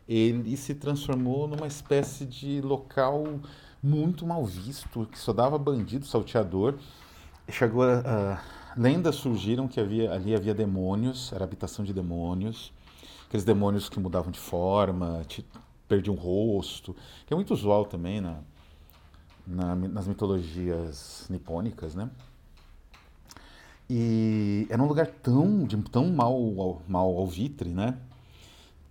ele 0.08 0.56
se 0.56 0.74
transformou 0.74 1.48
numa 1.48 1.68
espécie 1.68 2.26
de 2.26 2.62
local 2.62 3.26
muito 3.84 4.26
mal 4.26 4.46
visto, 4.46 5.06
que 5.12 5.20
só 5.20 5.34
dava 5.34 5.58
bandido, 5.58 6.06
salteador. 6.06 6.76
Chegou 7.50 7.84
a, 7.84 8.00
a 8.00 8.42
lendas 8.78 9.16
surgiram 9.16 9.68
que 9.68 9.80
havia, 9.80 10.12
ali 10.14 10.34
havia 10.34 10.54
demônios, 10.54 11.32
era 11.34 11.44
habitação 11.44 11.84
de 11.84 11.94
demônios, 11.94 12.72
aqueles 13.28 13.44
demônios 13.44 13.90
que 13.90 14.00
mudavam 14.00 14.32
de 14.32 14.40
forma, 14.40 15.24
te, 15.28 15.46
perdiam 15.88 16.16
o 16.16 16.18
rosto, 16.18 16.96
que 17.26 17.34
é 17.34 17.36
muito 17.36 17.54
usual 17.54 17.86
também 17.86 18.22
na, 18.22 18.40
na, 19.46 19.76
nas 19.76 20.08
mitologias 20.08 21.26
nipônicas, 21.30 21.94
né? 21.94 22.10
E 23.90 24.68
era 24.70 24.82
um 24.82 24.88
lugar 24.88 25.08
tão, 25.08 25.64
de, 25.64 25.78
tão 25.84 26.10
mal, 26.12 26.82
mal 26.88 27.18
alvitre, 27.18 27.70
né? 27.70 27.98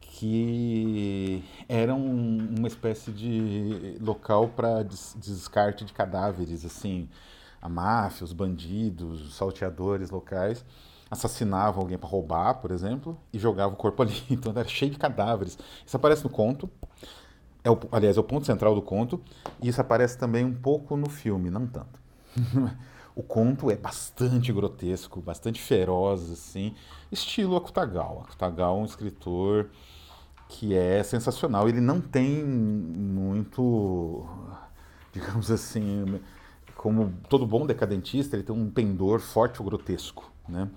Que 0.01 1.45
era 1.69 1.95
um, 1.95 2.57
uma 2.59 2.69
espécie 2.69 3.11
de 3.13 3.99
local 4.01 4.49
para 4.49 4.83
des, 4.83 5.15
descarte 5.19 5.85
de 5.85 5.93
cadáveres, 5.93 6.65
assim, 6.65 7.09
a 7.61 7.69
máfia, 7.69 8.25
os 8.25 8.33
bandidos, 8.33 9.27
os 9.27 9.35
salteadores 9.35 10.11
locais 10.11 10.65
assassinavam 11.11 11.83
alguém 11.83 11.99
para 11.99 12.09
roubar, 12.09 12.55
por 12.55 12.71
exemplo, 12.71 13.19
e 13.33 13.39
jogavam 13.39 13.75
o 13.75 13.77
corpo 13.77 14.03
ali. 14.03 14.23
Então 14.31 14.53
era 14.55 14.69
cheio 14.69 14.91
de 14.91 14.99
cadáveres. 14.99 15.59
Isso 15.85 15.97
aparece 15.97 16.25
no 16.25 16.31
conto. 16.31 16.71
É 17.63 17.71
o, 17.71 17.79
aliás, 17.91 18.17
é 18.17 18.21
o 18.21 18.25
ponto 18.25 18.47
central 18.47 18.75
do 18.75 18.83
conto. 18.83 19.21
E 19.63 19.69
isso 19.69 19.81
aparece 19.81 20.19
também 20.19 20.45
um 20.45 20.55
pouco 20.55 20.97
no 20.97 21.09
filme, 21.09 21.51
não 21.51 21.67
tanto. 21.67 22.01
o 23.15 23.23
conto 23.23 23.71
é 23.71 23.77
bastante 23.77 24.53
grotesco, 24.53 25.21
bastante 25.21 25.61
feroz, 25.61 26.31
assim. 26.31 26.75
Estilo 27.11 27.57
Akutagawa. 27.57 28.23
Akutagawa 28.23 28.79
é 28.79 28.83
um 28.83 28.85
escritor 28.85 29.71
que 30.49 30.75
é 30.75 31.03
sensacional. 31.03 31.69
Ele 31.69 31.81
não 31.81 32.01
tem 32.01 32.45
muito, 32.45 34.25
digamos 35.13 35.51
assim, 35.51 36.21
como 36.77 37.13
todo 37.29 37.47
bom 37.47 37.67
decadentista, 37.67 38.37
ele 38.37 38.43
tem 38.43 38.55
um 38.55 38.71
pendor 38.71 39.19
forte 39.19 39.61
ou 39.61 39.67
grotesco, 39.67 40.31
né? 40.49 40.69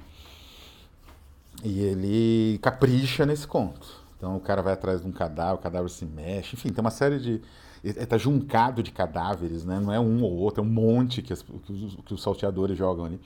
E 1.63 1.79
ele 1.81 2.59
capricha 2.59 3.25
nesse 3.25 3.47
conto. 3.47 3.87
Então 4.17 4.35
o 4.35 4.39
cara 4.39 4.61
vai 4.61 4.73
atrás 4.73 5.01
de 5.01 5.07
um 5.07 5.11
cadáver, 5.11 5.55
o 5.55 5.57
cadáver 5.63 5.89
se 5.89 6.05
mexe, 6.05 6.55
enfim, 6.55 6.69
tem 6.69 6.81
uma 6.81 6.91
série 6.91 7.19
de. 7.19 7.41
Está 7.81 8.17
juncado 8.17 8.83
de 8.83 8.91
cadáveres, 8.91 9.63
né? 9.63 9.79
Não 9.79 9.93
é 9.93 9.99
um 9.99 10.21
ou 10.21 10.33
outro, 10.33 10.61
é 10.61 10.67
um 10.67 10.69
monte 10.69 11.21
que, 11.21 11.31
as, 11.31 11.41
que, 11.41 11.71
os, 11.71 11.95
que 12.05 12.13
os 12.13 12.21
salteadores 12.21 12.77
jogam 12.77 13.05
ali. 13.05 13.21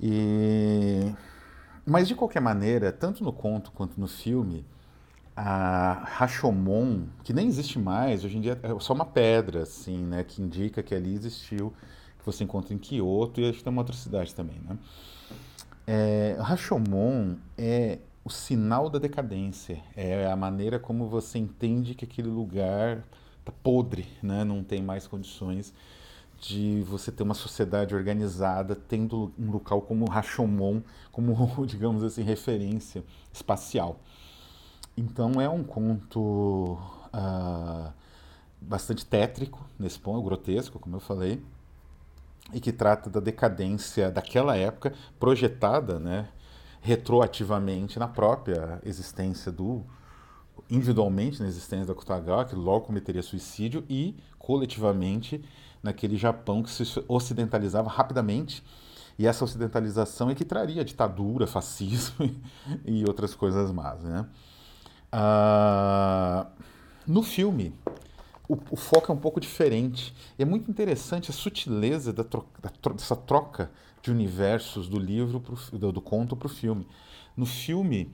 E... 0.00 1.12
Mas 1.84 2.08
de 2.08 2.14
qualquer 2.14 2.40
maneira, 2.40 2.90
tanto 2.90 3.22
no 3.22 3.32
conto 3.32 3.70
quanto 3.72 4.00
no 4.00 4.06
filme, 4.06 4.64
a 5.36 6.02
Rashomon, 6.04 7.04
que 7.22 7.32
nem 7.32 7.46
existe 7.46 7.78
mais, 7.78 8.24
hoje 8.24 8.38
em 8.38 8.40
dia 8.40 8.58
é 8.62 8.80
só 8.80 8.92
uma 8.92 9.04
pedra, 9.04 9.62
assim, 9.62 9.98
né, 9.98 10.24
que 10.24 10.42
indica 10.42 10.82
que 10.82 10.94
ali 10.94 11.14
existiu, 11.14 11.72
que 12.18 12.26
você 12.26 12.44
encontra 12.44 12.74
em 12.74 12.78
Kyoto 12.78 13.40
e 13.40 13.48
acho 13.48 13.58
que 13.58 13.64
tem 13.64 13.72
uma 13.72 13.82
outra 13.82 13.94
cidade 13.94 14.34
também, 14.34 14.58
né. 14.68 14.76
É, 15.90 16.36
Rashomon 16.38 17.36
é 17.56 17.98
o 18.22 18.28
sinal 18.28 18.90
da 18.90 18.98
decadência, 18.98 19.82
é 19.96 20.30
a 20.30 20.36
maneira 20.36 20.78
como 20.78 21.08
você 21.08 21.38
entende 21.38 21.94
que 21.94 22.04
aquele 22.04 22.28
lugar 22.28 23.02
está 23.38 23.50
podre, 23.62 24.06
né, 24.22 24.44
não 24.44 24.62
tem 24.62 24.82
mais 24.82 25.06
condições 25.06 25.72
de 26.38 26.82
você 26.82 27.10
ter 27.10 27.22
uma 27.22 27.32
sociedade 27.32 27.94
organizada 27.94 28.76
tendo 28.76 29.32
um 29.38 29.50
local 29.50 29.80
como 29.80 30.04
Rashomon 30.04 30.82
como, 31.10 31.34
digamos 31.66 32.02
assim, 32.02 32.22
referência 32.22 33.02
espacial. 33.32 33.98
Então 34.94 35.40
é 35.40 35.48
um 35.48 35.64
conto 35.64 36.78
uh, 37.14 37.90
bastante 38.60 39.06
tétrico 39.06 39.64
nesse 39.78 39.98
ponto, 39.98 40.22
grotesco, 40.22 40.78
como 40.78 40.96
eu 40.96 41.00
falei, 41.00 41.42
e 42.52 42.60
que 42.60 42.72
trata 42.72 43.10
da 43.10 43.20
decadência 43.20 44.10
daquela 44.10 44.56
época 44.56 44.94
projetada, 45.18 45.98
né, 45.98 46.28
retroativamente 46.80 47.98
na 47.98 48.08
própria 48.08 48.80
existência 48.84 49.52
do 49.52 49.84
individualmente 50.70 51.40
na 51.40 51.48
existência 51.48 51.86
da 51.86 51.94
Kutagawa, 51.94 52.44
que 52.44 52.54
logo 52.54 52.86
cometeria 52.86 53.22
suicídio, 53.22 53.84
e 53.88 54.16
coletivamente 54.38 55.42
naquele 55.82 56.16
Japão 56.16 56.62
que 56.62 56.70
se 56.70 57.04
ocidentalizava 57.06 57.88
rapidamente. 57.88 58.62
E 59.18 59.26
essa 59.26 59.44
ocidentalização 59.44 60.30
é 60.30 60.34
que 60.34 60.44
traria 60.44 60.84
ditadura, 60.84 61.46
fascismo 61.48 62.30
e 62.84 63.04
outras 63.06 63.34
coisas 63.34 63.72
más, 63.72 64.02
né? 64.02 64.26
Uh, 65.10 66.46
no 67.06 67.22
filme, 67.22 67.74
o, 68.48 68.58
o, 68.70 68.76
foco 68.76 69.12
é 69.12 69.14
um 69.14 69.18
pouco 69.18 69.38
diferente. 69.38 70.14
E 70.38 70.42
é 70.42 70.44
muito 70.44 70.70
interessante 70.70 71.30
a 71.30 71.34
sutileza 71.34 72.12
da 72.12 72.22
da 72.22 72.92
dessa 72.92 73.14
troca 73.14 73.70
de 74.02 74.10
universos 74.10 74.88
do 74.88 74.98
livro, 74.98 75.40
pro, 75.40 75.56
do, 75.78 75.92
do 75.92 76.00
conto 76.00 76.34
para 76.34 76.46
o 76.46 76.48
filme. 76.48 76.86
No 77.36 77.44
filme, 77.44 78.10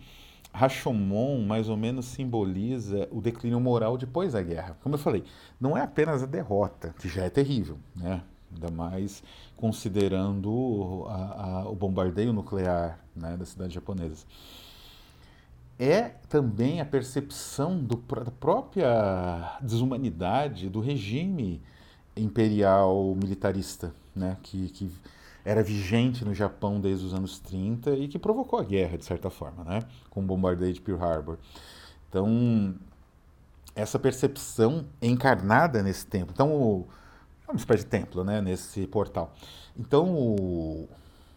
Rashomon 0.53 1.45
mais 1.45 1.69
ou 1.69 1.77
menos 1.77 2.07
simboliza 2.07 3.09
o 3.11 3.21
declínio 3.21 3.61
moral 3.61 3.97
depois 3.97 4.33
da 4.33 4.43
guerra. 4.43 4.77
Como 4.83 4.95
eu 4.95 4.99
falei, 4.99 5.25
não 5.61 5.77
é 5.77 5.83
apenas 5.83 6.23
a 6.23 6.27
derrota, 6.27 6.95
que 6.99 7.09
já 7.09 7.25
é 7.25 7.31
terrível, 7.31 7.79
né? 7.95 8.23
ainda 8.53 8.71
mais 8.71 9.23
considerando 9.57 11.07
a, 11.09 11.15
a, 11.63 11.69
o 11.69 11.75
bombardeio 11.75 12.33
nuclear 12.33 13.01
né, 13.15 13.37
das 13.37 13.49
cidades 13.49 13.75
japonesas 13.75 14.27
é 15.79 16.03
também 16.29 16.81
a 16.81 16.85
percepção 16.85 17.79
do, 17.79 17.97
da 17.97 18.31
própria 18.31 19.59
desumanidade 19.61 20.69
do 20.69 20.81
regime 20.81 21.61
imperial 22.17 23.15
militarista, 23.17 23.95
né, 24.15 24.37
que, 24.43 24.69
que 24.69 24.91
era 25.45 25.63
vigente 25.63 26.25
no 26.25 26.33
Japão 26.33 26.81
desde 26.81 27.05
os 27.05 27.13
anos 27.13 27.39
30 27.41 27.91
e 27.97 28.09
que 28.09 28.19
provocou 28.19 28.59
a 28.59 28.65
guerra, 28.65 28.97
de 28.97 29.05
certa 29.05 29.29
forma, 29.29 29.65
né, 29.65 29.83
com 30.11 30.21
o 30.21 30.25
bombardeio 30.25 30.73
de 30.73 30.81
Pearl 30.81 31.03
Harbor. 31.03 31.39
Então, 32.09 32.75
essa 33.75 33.99
percepção 33.99 34.87
é 35.01 35.09
encarnada 35.09 35.83
nesse 35.83 36.07
templo. 36.07 36.31
Então, 36.33 36.87
é 37.47 37.51
uma 37.51 37.59
espécie 37.59 37.85
de 37.85 37.91
templo, 37.91 38.23
né, 38.23 38.41
nesse 38.41 38.87
portal. 38.87 39.35
Então, 39.77 40.15
o, 40.15 40.89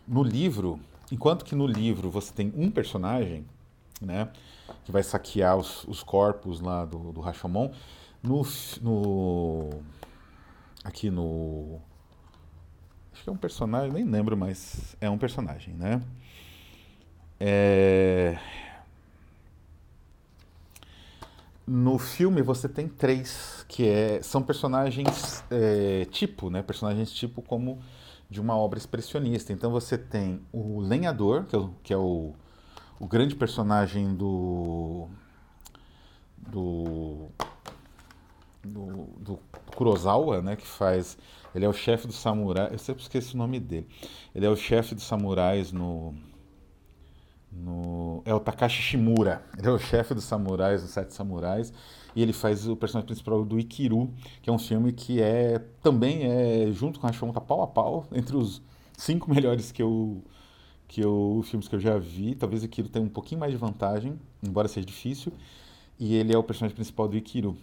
no 0.08 0.22
livro, 0.22 0.80
enquanto 1.12 1.44
que 1.44 1.56
no 1.56 1.66
livro 1.66 2.12
você 2.12 2.32
tem 2.32 2.54
um 2.56 2.70
personagem, 2.70 3.44
né? 4.02 4.30
Que 4.84 4.92
vai 4.92 5.04
saquear 5.04 5.58
os, 5.58 5.84
os 5.86 6.04
corpos 6.04 6.60
lá 6.60 6.86
do, 6.86 7.12
do 7.12 7.22
Rashomon. 7.22 7.72
No, 8.22 8.46
no, 8.82 9.70
aqui 10.84 11.10
no. 11.10 11.80
Acho 13.14 13.24
que 13.24 13.30
é 13.30 13.34
um 13.34 13.38
personagem, 13.38 13.92
nem 13.92 14.06
lembro, 14.06 14.38
mas 14.38 14.96
é 15.00 15.10
um 15.10 15.18
personagem, 15.18 15.74
né? 15.74 16.02
É... 17.40 18.38
No 21.66 21.98
filme 21.98 22.42
você 22.42 22.70
tem 22.70 22.88
três, 22.88 23.66
que 23.68 23.86
é, 23.86 24.22
são 24.22 24.42
personagens 24.42 25.44
é, 25.52 26.06
tipo, 26.06 26.50
né? 26.50 26.62
Personagens 26.62 27.12
tipo 27.12 27.42
como 27.42 27.80
de 28.30 28.40
uma 28.40 28.56
obra 28.56 28.80
expressionista. 28.80 29.52
Então 29.52 29.72
você 29.72 29.98
tem 29.98 30.42
o 30.52 30.80
lenhador, 30.80 31.46
que 31.46 31.56
é 31.56 31.60
o, 31.60 31.70
que 31.84 31.94
é 31.94 31.98
o 31.98 32.34
o 33.00 33.08
grande 33.08 33.36
personagem 33.36 34.16
do, 34.16 35.08
do, 36.38 37.28
do, 38.64 38.88
do 39.20 39.40
Kurosawa, 39.76 40.42
né? 40.42 40.56
Que 40.56 40.68
faz... 40.68 41.18
Ele 41.56 41.66
é 41.66 41.70
o 41.70 41.74
chefe 41.74 42.08
dos 42.08 42.18
samurais... 42.18 42.72
Eu 42.72 42.80
sempre 42.80 43.02
esqueço 43.02 43.36
o 43.36 43.38
nome 43.38 43.60
dele. 43.60 43.88
Ele 44.36 44.46
é 44.46 44.50
o 44.50 44.56
chefe 44.56 44.94
dos 44.94 45.04
samurais 45.04 45.72
no 45.72 46.14
no, 47.52 48.22
é 48.26 48.34
o 48.34 48.40
Takashi 48.40 48.82
Shimura. 48.82 49.44
Ele 49.58 49.68
é 49.68 49.72
o 49.72 49.80
chefe 49.80 50.14
dos 50.14 50.24
samurais, 50.24 50.82
dos 50.82 50.92
Sete 50.92 51.14
Samurais, 51.14 51.74
e 52.16 52.22
ele 52.22 52.34
faz 52.34 52.68
o 52.68 52.76
personagem 52.76 53.08
principal 53.08 53.44
do 53.44 53.60
Ikiru, 53.60 54.12
que 54.42 54.50
é 54.50 54.54
um 54.54 54.60
filme 54.60 54.92
que 54.92 55.22
é 55.22 55.60
também 55.82 56.24
é 56.24 56.72
junto 56.72 57.00
com 57.00 57.08
a 57.08 57.10
Rashomon 57.10 57.34
tá 57.34 57.42
pau 57.42 57.62
a 57.62 57.68
pau 57.68 58.06
entre 58.12 58.36
os 58.36 58.62
cinco 58.98 59.30
melhores 59.34 59.72
que 59.72 59.82
eu 59.82 60.24
que 60.88 61.02
eu 61.02 61.42
filmes 61.46 61.68
que 61.68 61.76
eu 61.76 61.80
já 61.80 61.98
vi. 61.98 62.36
Talvez 62.36 62.64
Ikiru 62.64 62.90
tenha 62.90 63.04
um 63.06 63.10
pouquinho 63.10 63.40
mais 63.40 63.52
de 63.52 63.58
vantagem, 63.58 64.20
embora 64.42 64.68
seja 64.68 64.86
difícil. 64.86 65.34
E 66.00 66.16
ele 66.16 66.34
é 66.34 66.38
o 66.38 66.44
personagem 66.44 66.76
principal 66.76 67.08
do 67.08 67.18
Ikiru. 67.18 67.58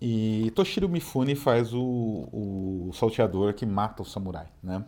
E 0.00 0.50
Toshiro 0.54 0.88
Mifune 0.88 1.34
faz 1.34 1.72
o, 1.72 1.80
o 1.80 2.90
salteador 2.92 3.54
que 3.54 3.64
mata 3.64 4.02
o 4.02 4.04
samurai, 4.04 4.46
né? 4.62 4.84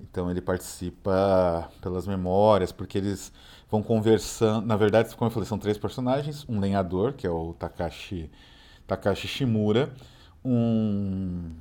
Então 0.00 0.30
ele 0.30 0.40
participa 0.40 1.70
pelas 1.80 2.06
memórias, 2.06 2.72
porque 2.72 2.98
eles 2.98 3.32
vão 3.70 3.82
conversando. 3.82 4.66
Na 4.66 4.76
verdade, 4.76 5.14
como 5.14 5.28
eu 5.28 5.32
falei, 5.32 5.48
são 5.48 5.58
três 5.58 5.78
personagens: 5.78 6.44
um 6.48 6.58
lenhador, 6.58 7.12
que 7.12 7.26
é 7.26 7.30
o 7.30 7.54
Takashi, 7.54 8.30
Takashi 8.86 9.28
Shimura, 9.28 9.94
um 10.44 11.52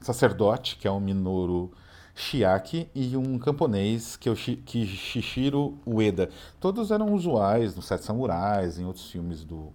sacerdote, 0.00 0.76
que 0.76 0.86
é 0.86 0.90
o 0.90 1.00
Minoru 1.00 1.72
Shiaki, 2.14 2.88
e 2.94 3.16
um 3.16 3.38
camponês, 3.38 4.16
que 4.16 4.28
é 4.28 4.32
o 4.32 4.36
Shishiro 4.36 5.76
Ueda. 5.86 6.30
Todos 6.60 6.90
eram 6.90 7.12
usuais 7.12 7.74
nos 7.74 7.86
Sete 7.86 8.04
Samurais, 8.04 8.78
em 8.78 8.84
outros 8.84 9.10
filmes 9.10 9.44
do, 9.44 9.72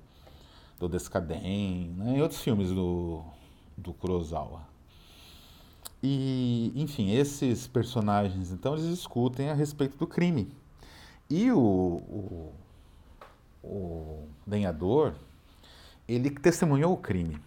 do 0.79 0.87
Descaden, 0.87 1.93
né, 1.97 2.17
em 2.17 2.21
outros 2.21 2.41
filmes 2.41 2.71
do, 2.71 3.23
do 3.77 3.93
Kurosawa. 3.93 4.61
E, 6.01 6.71
enfim, 6.75 7.11
esses 7.11 7.67
personagens, 7.67 8.51
então, 8.51 8.73
eles 8.73 8.87
discutem 8.87 9.49
a 9.49 9.53
respeito 9.53 9.97
do 9.97 10.07
crime. 10.07 10.49
E 11.29 11.51
o, 11.51 11.59
o, 11.59 12.53
o 13.61 14.23
lenhador, 14.47 15.13
ele 16.07 16.29
testemunhou 16.29 16.93
o 16.93 16.97
crime. 16.97 17.37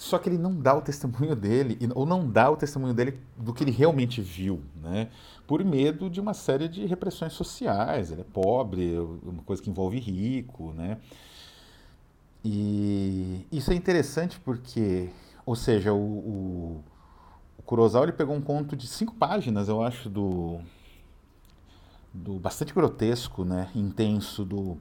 Só 0.00 0.18
que 0.18 0.28
ele 0.28 0.38
não 0.38 0.54
dá 0.54 0.74
o 0.74 0.80
testemunho 0.80 1.36
dele, 1.36 1.78
ou 1.94 2.06
não 2.06 2.28
dá 2.28 2.50
o 2.50 2.56
testemunho 2.56 2.94
dele 2.94 3.18
do 3.36 3.52
que 3.52 3.62
ele 3.62 3.70
realmente 3.70 4.22
viu, 4.22 4.62
né? 4.82 5.08
Por 5.46 5.64
medo 5.64 6.08
de 6.08 6.20
uma 6.20 6.32
série 6.32 6.68
de 6.68 6.86
repressões 6.86 7.34
sociais. 7.34 8.10
Ele 8.10 8.22
é 8.22 8.24
pobre, 8.24 8.98
uma 8.98 9.42
coisa 9.42 9.62
que 9.62 9.68
envolve 9.68 9.98
rico, 9.98 10.72
né? 10.72 10.98
E 12.42 13.46
isso 13.52 13.70
é 13.70 13.74
interessante 13.74 14.40
porque 14.40 15.10
ou 15.50 15.56
seja, 15.56 15.92
o, 15.92 15.98
o, 15.98 16.84
o 17.58 17.62
Kurosawa 17.62 18.04
ele 18.04 18.12
pegou 18.12 18.36
um 18.36 18.40
conto 18.40 18.76
de 18.76 18.86
cinco 18.86 19.14
páginas, 19.14 19.68
eu 19.68 19.82
acho, 19.82 20.08
do, 20.08 20.60
do 22.14 22.34
bastante 22.34 22.72
grotesco, 22.72 23.44
né, 23.44 23.68
intenso 23.74 24.44
do, 24.44 24.78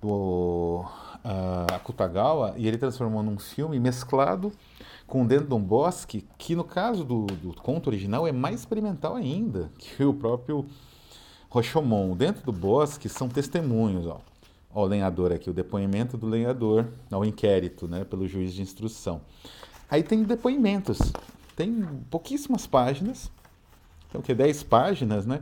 do 0.00 0.84
uh, 1.24 1.74
Akutagawa 1.74 2.54
e 2.56 2.66
ele 2.66 2.78
transformou 2.78 3.22
num 3.22 3.38
filme 3.38 3.78
mesclado 3.78 4.52
com 5.06 5.26
Dentro 5.26 5.48
de 5.48 5.54
um 5.54 5.60
Bosque, 5.60 6.24
que 6.38 6.54
no 6.54 6.62
caso 6.62 7.04
do, 7.04 7.26
do 7.26 7.52
conto 7.54 7.88
original 7.88 8.26
é 8.28 8.32
mais 8.32 8.60
experimental 8.60 9.16
ainda 9.16 9.70
que 9.76 10.04
o 10.04 10.14
próprio 10.14 10.64
Rashomon. 11.52 12.16
Dentro 12.16 12.44
do 12.44 12.52
Bosque 12.52 13.08
são 13.08 13.28
testemunhos, 13.28 14.06
ó. 14.06 14.20
Ó, 14.72 14.84
o 14.84 14.86
lenhador 14.86 15.32
aqui, 15.32 15.50
o 15.50 15.52
depoimento 15.52 16.16
do 16.16 16.28
lenhador 16.28 16.86
ao 17.10 17.24
inquérito, 17.24 17.88
né, 17.88 18.04
pelo 18.04 18.28
juiz 18.28 18.54
de 18.54 18.62
instrução. 18.62 19.20
Aí 19.90 20.04
tem 20.04 20.22
depoimentos. 20.22 20.98
Tem 21.56 21.82
pouquíssimas 22.08 22.66
páginas. 22.66 23.30
Tem 24.12 24.20
o 24.20 24.22
que? 24.22 24.32
10 24.32 24.62
páginas, 24.62 25.26
né? 25.26 25.40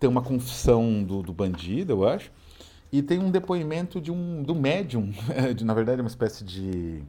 Tem 0.00 0.10
uma 0.10 0.22
confissão 0.22 1.02
do, 1.02 1.22
do 1.22 1.32
bandido, 1.32 1.92
eu 1.92 2.08
acho. 2.08 2.32
E 2.94 3.02
tem 3.02 3.18
um 3.18 3.28
depoimento 3.28 4.00
de 4.00 4.12
um 4.12 4.40
do 4.44 4.54
médium, 4.54 5.10
de, 5.56 5.64
na 5.64 5.74
verdade, 5.74 6.00
uma 6.00 6.06
espécie 6.06 6.44
de, 6.44 7.02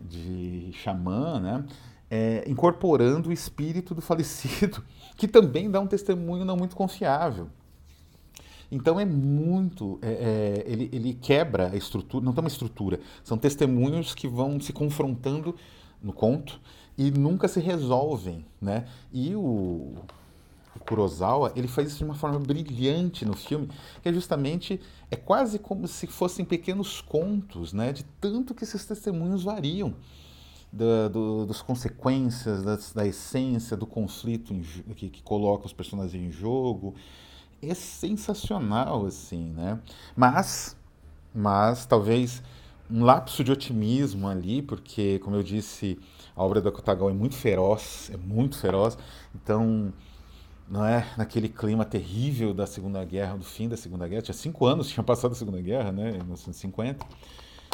de 0.00 0.70
xamã, 0.72 1.38
né? 1.38 1.64
É, 2.10 2.42
incorporando 2.48 3.28
o 3.28 3.32
espírito 3.32 3.94
do 3.94 4.00
falecido, 4.00 4.82
que 5.14 5.28
também 5.28 5.70
dá 5.70 5.78
um 5.78 5.86
testemunho 5.86 6.42
não 6.42 6.56
muito 6.56 6.74
confiável. 6.74 7.50
Então 8.72 8.98
é 8.98 9.04
muito. 9.04 9.98
É, 10.00 10.08
é, 10.08 10.64
ele, 10.66 10.88
ele 10.90 11.12
quebra 11.12 11.68
a 11.68 11.76
estrutura, 11.76 12.24
não 12.24 12.32
tem 12.32 12.42
uma 12.42 12.48
estrutura, 12.48 12.98
são 13.22 13.36
testemunhos 13.36 14.14
que 14.14 14.26
vão 14.26 14.58
se 14.58 14.72
confrontando 14.72 15.54
no 16.02 16.14
conto 16.14 16.58
e 16.96 17.10
nunca 17.10 17.46
se 17.46 17.60
resolvem. 17.60 18.42
Né? 18.58 18.86
E 19.12 19.36
o, 19.36 19.96
Kurosawa 20.78 21.52
ele 21.56 21.68
faz 21.68 21.88
isso 21.88 21.98
de 21.98 22.04
uma 22.04 22.14
forma 22.14 22.38
brilhante 22.38 23.24
no 23.24 23.34
filme, 23.34 23.68
que 24.02 24.08
é 24.08 24.12
justamente 24.12 24.80
é 25.10 25.16
quase 25.16 25.58
como 25.58 25.86
se 25.86 26.06
fossem 26.06 26.44
pequenos 26.44 27.00
contos, 27.00 27.72
né, 27.72 27.92
de 27.92 28.04
tanto 28.20 28.54
que 28.54 28.64
esses 28.64 28.84
testemunhos 28.84 29.44
variam. 29.44 29.94
Da, 30.70 31.08
do, 31.08 31.46
das 31.46 31.62
consequências, 31.62 32.62
das, 32.62 32.92
da 32.92 33.06
essência 33.06 33.74
do 33.74 33.86
conflito 33.86 34.52
em, 34.52 34.60
que, 34.94 35.08
que 35.08 35.22
coloca 35.22 35.64
os 35.64 35.72
personagens 35.72 36.22
em 36.22 36.30
jogo, 36.30 36.94
é 37.62 37.72
sensacional, 37.72 39.06
assim, 39.06 39.44
né? 39.52 39.80
Mas, 40.14 40.76
mas 41.34 41.86
talvez 41.86 42.42
um 42.90 43.04
lapso 43.04 43.44
de 43.44 43.52
otimismo 43.52 44.28
ali, 44.28 44.62
porque, 44.62 45.18
como 45.20 45.36
eu 45.36 45.42
disse, 45.42 45.98
a 46.34 46.42
obra 46.42 46.60
do 46.60 46.68
Akutagawa 46.68 47.10
é 47.10 47.14
muito 47.14 47.34
feroz, 47.34 48.10
é 48.12 48.16
muito 48.16 48.56
feroz, 48.58 48.96
então 49.34 49.92
não 50.70 50.84
é 50.84 51.06
naquele 51.16 51.48
clima 51.48 51.84
terrível 51.84 52.52
da 52.52 52.66
Segunda 52.66 53.04
Guerra, 53.04 53.36
do 53.36 53.44
fim 53.44 53.68
da 53.68 53.76
Segunda 53.76 54.06
Guerra, 54.06 54.22
tinha 54.22 54.34
cinco 54.34 54.66
anos, 54.66 54.88
tinha 54.88 55.02
passado 55.02 55.32
a 55.32 55.34
Segunda 55.34 55.60
Guerra, 55.60 55.90
né, 55.90 56.10
em 56.10 56.18
1950, 56.18 57.06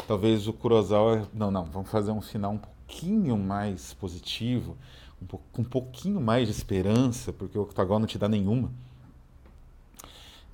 talvez 0.07 0.47
o 0.47 0.53
Kurosawa, 0.53 1.27
não, 1.33 1.51
não, 1.51 1.65
vamos 1.65 1.89
fazer 1.89 2.11
um 2.11 2.21
final 2.21 2.53
um 2.53 2.57
pouquinho 2.57 3.37
mais 3.37 3.93
positivo, 3.93 4.77
um, 5.21 5.25
com 5.25 5.61
um 5.61 5.65
pouquinho 5.65 6.21
mais 6.21 6.47
de 6.47 6.53
esperança, 6.53 7.33
porque 7.33 7.57
o 7.57 7.63
Akutagawa 7.63 7.99
não 7.99 8.07
te 8.07 8.17
dá 8.17 8.29
nenhuma, 8.29 8.71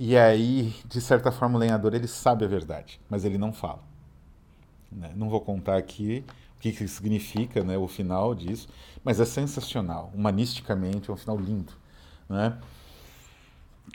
e 0.03 0.17
aí, 0.17 0.73
de 0.85 0.99
certa 0.99 1.31
forma, 1.31 1.57
o 1.57 1.59
lenhador 1.59 1.93
ele 1.93 2.07
sabe 2.07 2.43
a 2.43 2.47
verdade, 2.47 2.99
mas 3.07 3.23
ele 3.23 3.37
não 3.37 3.53
fala. 3.53 3.83
Né? 4.91 5.11
Não 5.15 5.29
vou 5.29 5.39
contar 5.39 5.77
aqui 5.77 6.25
o 6.57 6.59
que, 6.59 6.71
que 6.71 6.87
significa 6.87 7.63
né, 7.63 7.77
o 7.77 7.87
final 7.87 8.33
disso, 8.33 8.67
mas 9.03 9.19
é 9.19 9.25
sensacional. 9.25 10.11
Humanisticamente, 10.15 11.11
é 11.11 11.13
um 11.13 11.17
final 11.17 11.37
lindo. 11.37 11.73
Né? 12.31 12.57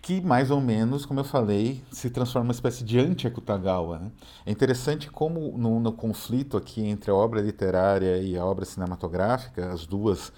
Que, 0.02 0.20
mais 0.20 0.50
ou 0.50 0.60
menos, 0.60 1.04
como 1.04 1.20
eu 1.20 1.24
falei, 1.24 1.82
se 1.90 2.10
transforma 2.10 2.44
numa 2.44 2.52
espécie 2.52 2.84
de 2.84 2.98
anti-Akutagawa. 2.98 3.98
Né? 3.98 4.12
É 4.44 4.50
interessante 4.52 5.10
como, 5.10 5.56
no, 5.56 5.80
no 5.80 5.92
conflito 5.92 6.56
aqui 6.56 6.86
entre 6.86 7.10
a 7.10 7.14
obra 7.14 7.40
literária 7.40 8.18
e 8.18 8.36
a 8.36 8.44
obra 8.44 8.64
cinematográfica, 8.64 9.72
as 9.72 9.86
duas 9.86 10.32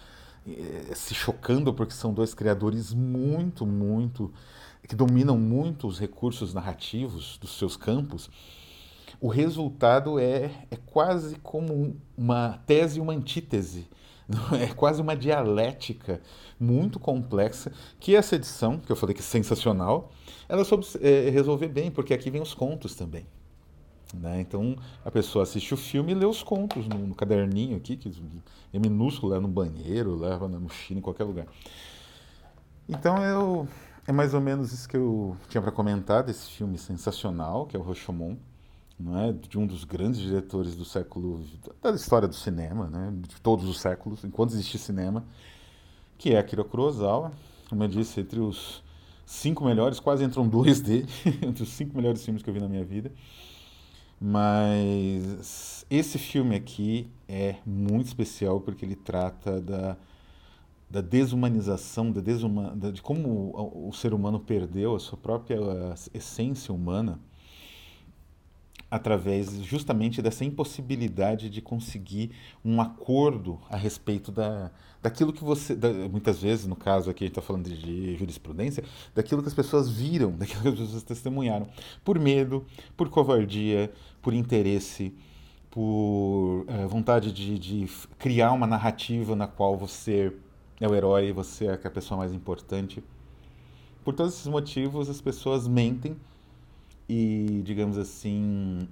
eh, 0.47 0.95
se 0.95 1.15
chocando 1.15 1.75
porque 1.75 1.93
são 1.93 2.15
dois 2.15 2.33
criadores 2.33 2.95
muito, 2.95 3.67
muito 3.67 4.33
que 4.87 4.97
dominam 4.97 5.37
muito 5.37 5.87
os 5.87 5.99
recursos 5.99 6.55
narrativos 6.55 7.37
dos 7.39 7.59
seus 7.59 7.77
campos, 7.77 8.31
o 9.21 9.29
resultado 9.29 10.19
é, 10.19 10.51
é 10.71 10.77
quase 10.87 11.37
como 11.37 11.97
uma 12.17 12.59
tese 12.67 12.99
e 12.99 13.01
uma 13.01 13.13
antítese. 13.13 13.87
É 14.61 14.67
quase 14.75 15.01
uma 15.01 15.17
dialética 15.17 16.21
muito 16.61 16.99
complexa 16.99 17.73
que 17.99 18.15
essa 18.15 18.37
edição, 18.37 18.79
que 18.79 18.91
eu 18.91 18.97
falei 18.97 19.15
que 19.15 19.21
é 19.21 19.25
sensacional, 19.25 20.11
ela 20.49 20.65
soube 20.65 20.87
é, 21.01 21.31
resolver 21.31 21.69
bem, 21.69 21.91
porque 21.91 22.13
aqui 22.13 22.31
vem 22.31 22.43
os 22.43 22.55
contos 22.55 22.95
também. 22.95 23.27
Né? 24.15 24.41
Então 24.41 24.77
a 25.05 25.11
pessoa 25.11 25.43
assiste 25.43 25.75
o 25.75 25.77
filme 25.77 26.13
e 26.13 26.15
lê 26.15 26.25
os 26.25 26.43
contos 26.43 26.87
no, 26.89 26.99
no 26.99 27.15
caderninho 27.15 27.77
aqui, 27.77 27.97
que 27.97 28.11
é 28.73 28.79
minúsculo, 28.79 29.33
leva 29.33 29.43
no 29.43 29.49
banheiro, 29.49 30.15
leva 30.15 30.49
na 30.49 30.59
mochila, 30.59 30.99
em 30.99 31.03
qualquer 31.03 31.25
lugar. 31.25 31.47
Então 32.89 33.23
eu 33.23 33.69
é 34.07 34.13
mais 34.13 34.33
ou 34.33 34.41
menos 34.41 34.73
isso 34.73 34.89
que 34.89 34.97
eu 34.97 35.37
tinha 35.51 35.61
para 35.61 35.71
comentar 35.71 36.23
desse 36.23 36.51
filme 36.51 36.79
sensacional, 36.79 37.67
que 37.67 37.77
é 37.77 37.79
o 37.79 37.83
Rashomon, 37.83 38.37
não 38.99 39.19
é? 39.19 39.33
de 39.33 39.59
um 39.59 39.67
dos 39.67 39.85
grandes 39.85 40.21
diretores 40.21 40.75
do 40.75 40.85
século 40.85 41.45
da 41.83 41.91
história 41.91 42.27
do 42.27 42.35
cinema, 42.35 42.89
né? 42.89 43.13
de 43.17 43.41
todos 43.41 43.69
os 43.69 43.81
séculos, 43.81 44.25
enquanto 44.25 44.53
existe 44.53 44.79
cinema, 44.79 45.25
que 46.17 46.35
é 46.35 46.39
Akira 46.39 46.65
Kurosawa, 46.65 47.33
como 47.69 47.85
eu 47.85 47.89
disse, 47.89 48.21
entre 48.21 48.41
os 48.41 48.83
cinco 49.25 49.65
melhores, 49.65 50.01
quase 50.01 50.25
entram 50.25 50.49
dois 50.49 50.81
dele, 50.81 51.09
entre 51.47 51.63
os 51.63 51.69
cinco 51.69 51.97
melhores 51.97 52.25
filmes 52.25 52.43
que 52.43 52.51
eu 52.51 52.55
vi 52.55 52.61
na 52.61 52.69
minha 52.69 52.85
vida. 52.85 53.13
Mas 54.21 55.87
esse 55.89 56.19
filme 56.19 56.57
aqui 56.57 57.09
é 57.29 57.57
muito 57.65 58.07
especial 58.07 58.61
porque 58.61 58.85
ele 58.85 58.97
trata 58.97 59.61
da, 59.61 59.97
da 60.91 61.01
desumanização, 61.01 62.11
da 62.11 62.21
desuma, 62.21 62.75
da, 62.75 62.91
de 62.91 63.01
como 63.01 63.29
o, 63.29 63.89
o, 63.89 63.93
ser 63.93 64.13
humano 64.13 64.41
perdeu 64.41 64.97
a 64.97 64.99
sua 64.99 65.17
própria 65.17 65.59
essência 66.13 66.75
humana 66.75 67.21
através 68.91 69.63
justamente 69.63 70.23
dessa 70.23 70.45
impossibilidade 70.45 71.51
de 71.51 71.61
conseguir 71.61 72.31
um 72.65 72.81
acordo 72.81 73.59
a 73.69 73.77
respeito 73.77 74.33
da, 74.33 74.71
daquilo 75.03 75.33
que 75.33 75.45
você, 75.45 75.75
da, 75.75 75.91
muitas 76.09 76.41
vezes, 76.41 76.67
no 76.67 76.77
caso 76.77 77.11
aqui 77.11 77.25
a 77.25 77.27
gente 77.27 77.33
está 77.39 77.43
falando 77.43 77.69
de 77.69 78.17
jurisprudência, 78.17 78.83
daquilo 79.15 79.43
que 79.43 79.49
as 79.49 79.55
pessoas 79.55 79.91
viram, 79.91 80.33
daquilo 80.37 80.63
que 80.63 80.69
as 80.69 80.79
pessoas 80.79 81.03
testemunharam, 81.03 81.69
por 82.05 82.19
medo, 82.19 82.65
por 82.97 83.11
covardia, 83.11 83.93
por 84.23 84.33
interesse, 84.33 85.15
por 85.71 86.65
é, 86.67 86.87
vontade 86.87 87.31
de, 87.31 87.59
de 87.59 87.89
criar 88.19 88.53
uma 88.53 88.67
narrativa 88.67 89.37
na 89.37 89.47
qual 89.47 89.77
você 89.77 90.33
é 90.81 90.89
o 90.89 90.95
herói, 90.95 91.33
você 91.33 91.67
é 91.67 91.73
a 91.73 91.91
pessoa 91.91 92.19
mais 92.19 92.33
importante. 92.33 93.05
Por 94.03 94.15
todos 94.15 94.33
esses 94.33 94.47
motivos, 94.47 95.11
as 95.11 95.21
pessoas 95.21 95.69
mentem 95.69 96.17
e, 97.09 97.63
digamos 97.65 97.97
assim, 97.97 98.89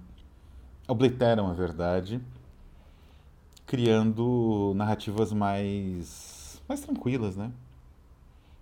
obliteram 0.89 1.49
a 1.49 1.53
verdade, 1.53 2.21
criando 3.67 4.73
narrativas 4.75 5.33
mais, 5.33 6.63
mais 6.69 6.81
tranquilas, 6.81 7.37
né? 7.37 7.53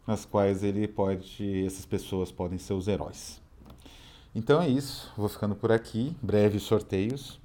Nas 0.06 0.24
quais 0.24 0.62
ele 0.62 0.88
pode, 0.88 1.64
essas 1.64 1.86
pessoas 1.86 2.32
podem 2.32 2.58
ser 2.58 2.74
os 2.74 2.88
heróis. 2.88 3.40
Então 4.34 4.60
é 4.60 4.68
isso, 4.68 5.12
vou 5.16 5.28
ficando 5.28 5.54
por 5.54 5.70
aqui. 5.70 6.14
Breves 6.20 6.64
sorteios. 6.64 7.40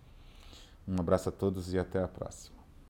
Um 0.88 0.96
abraço 1.00 1.30
a 1.30 1.32
todos 1.32 1.72
e 1.72 1.78
até 1.78 2.04
a 2.04 2.08
próxima. 2.08 2.59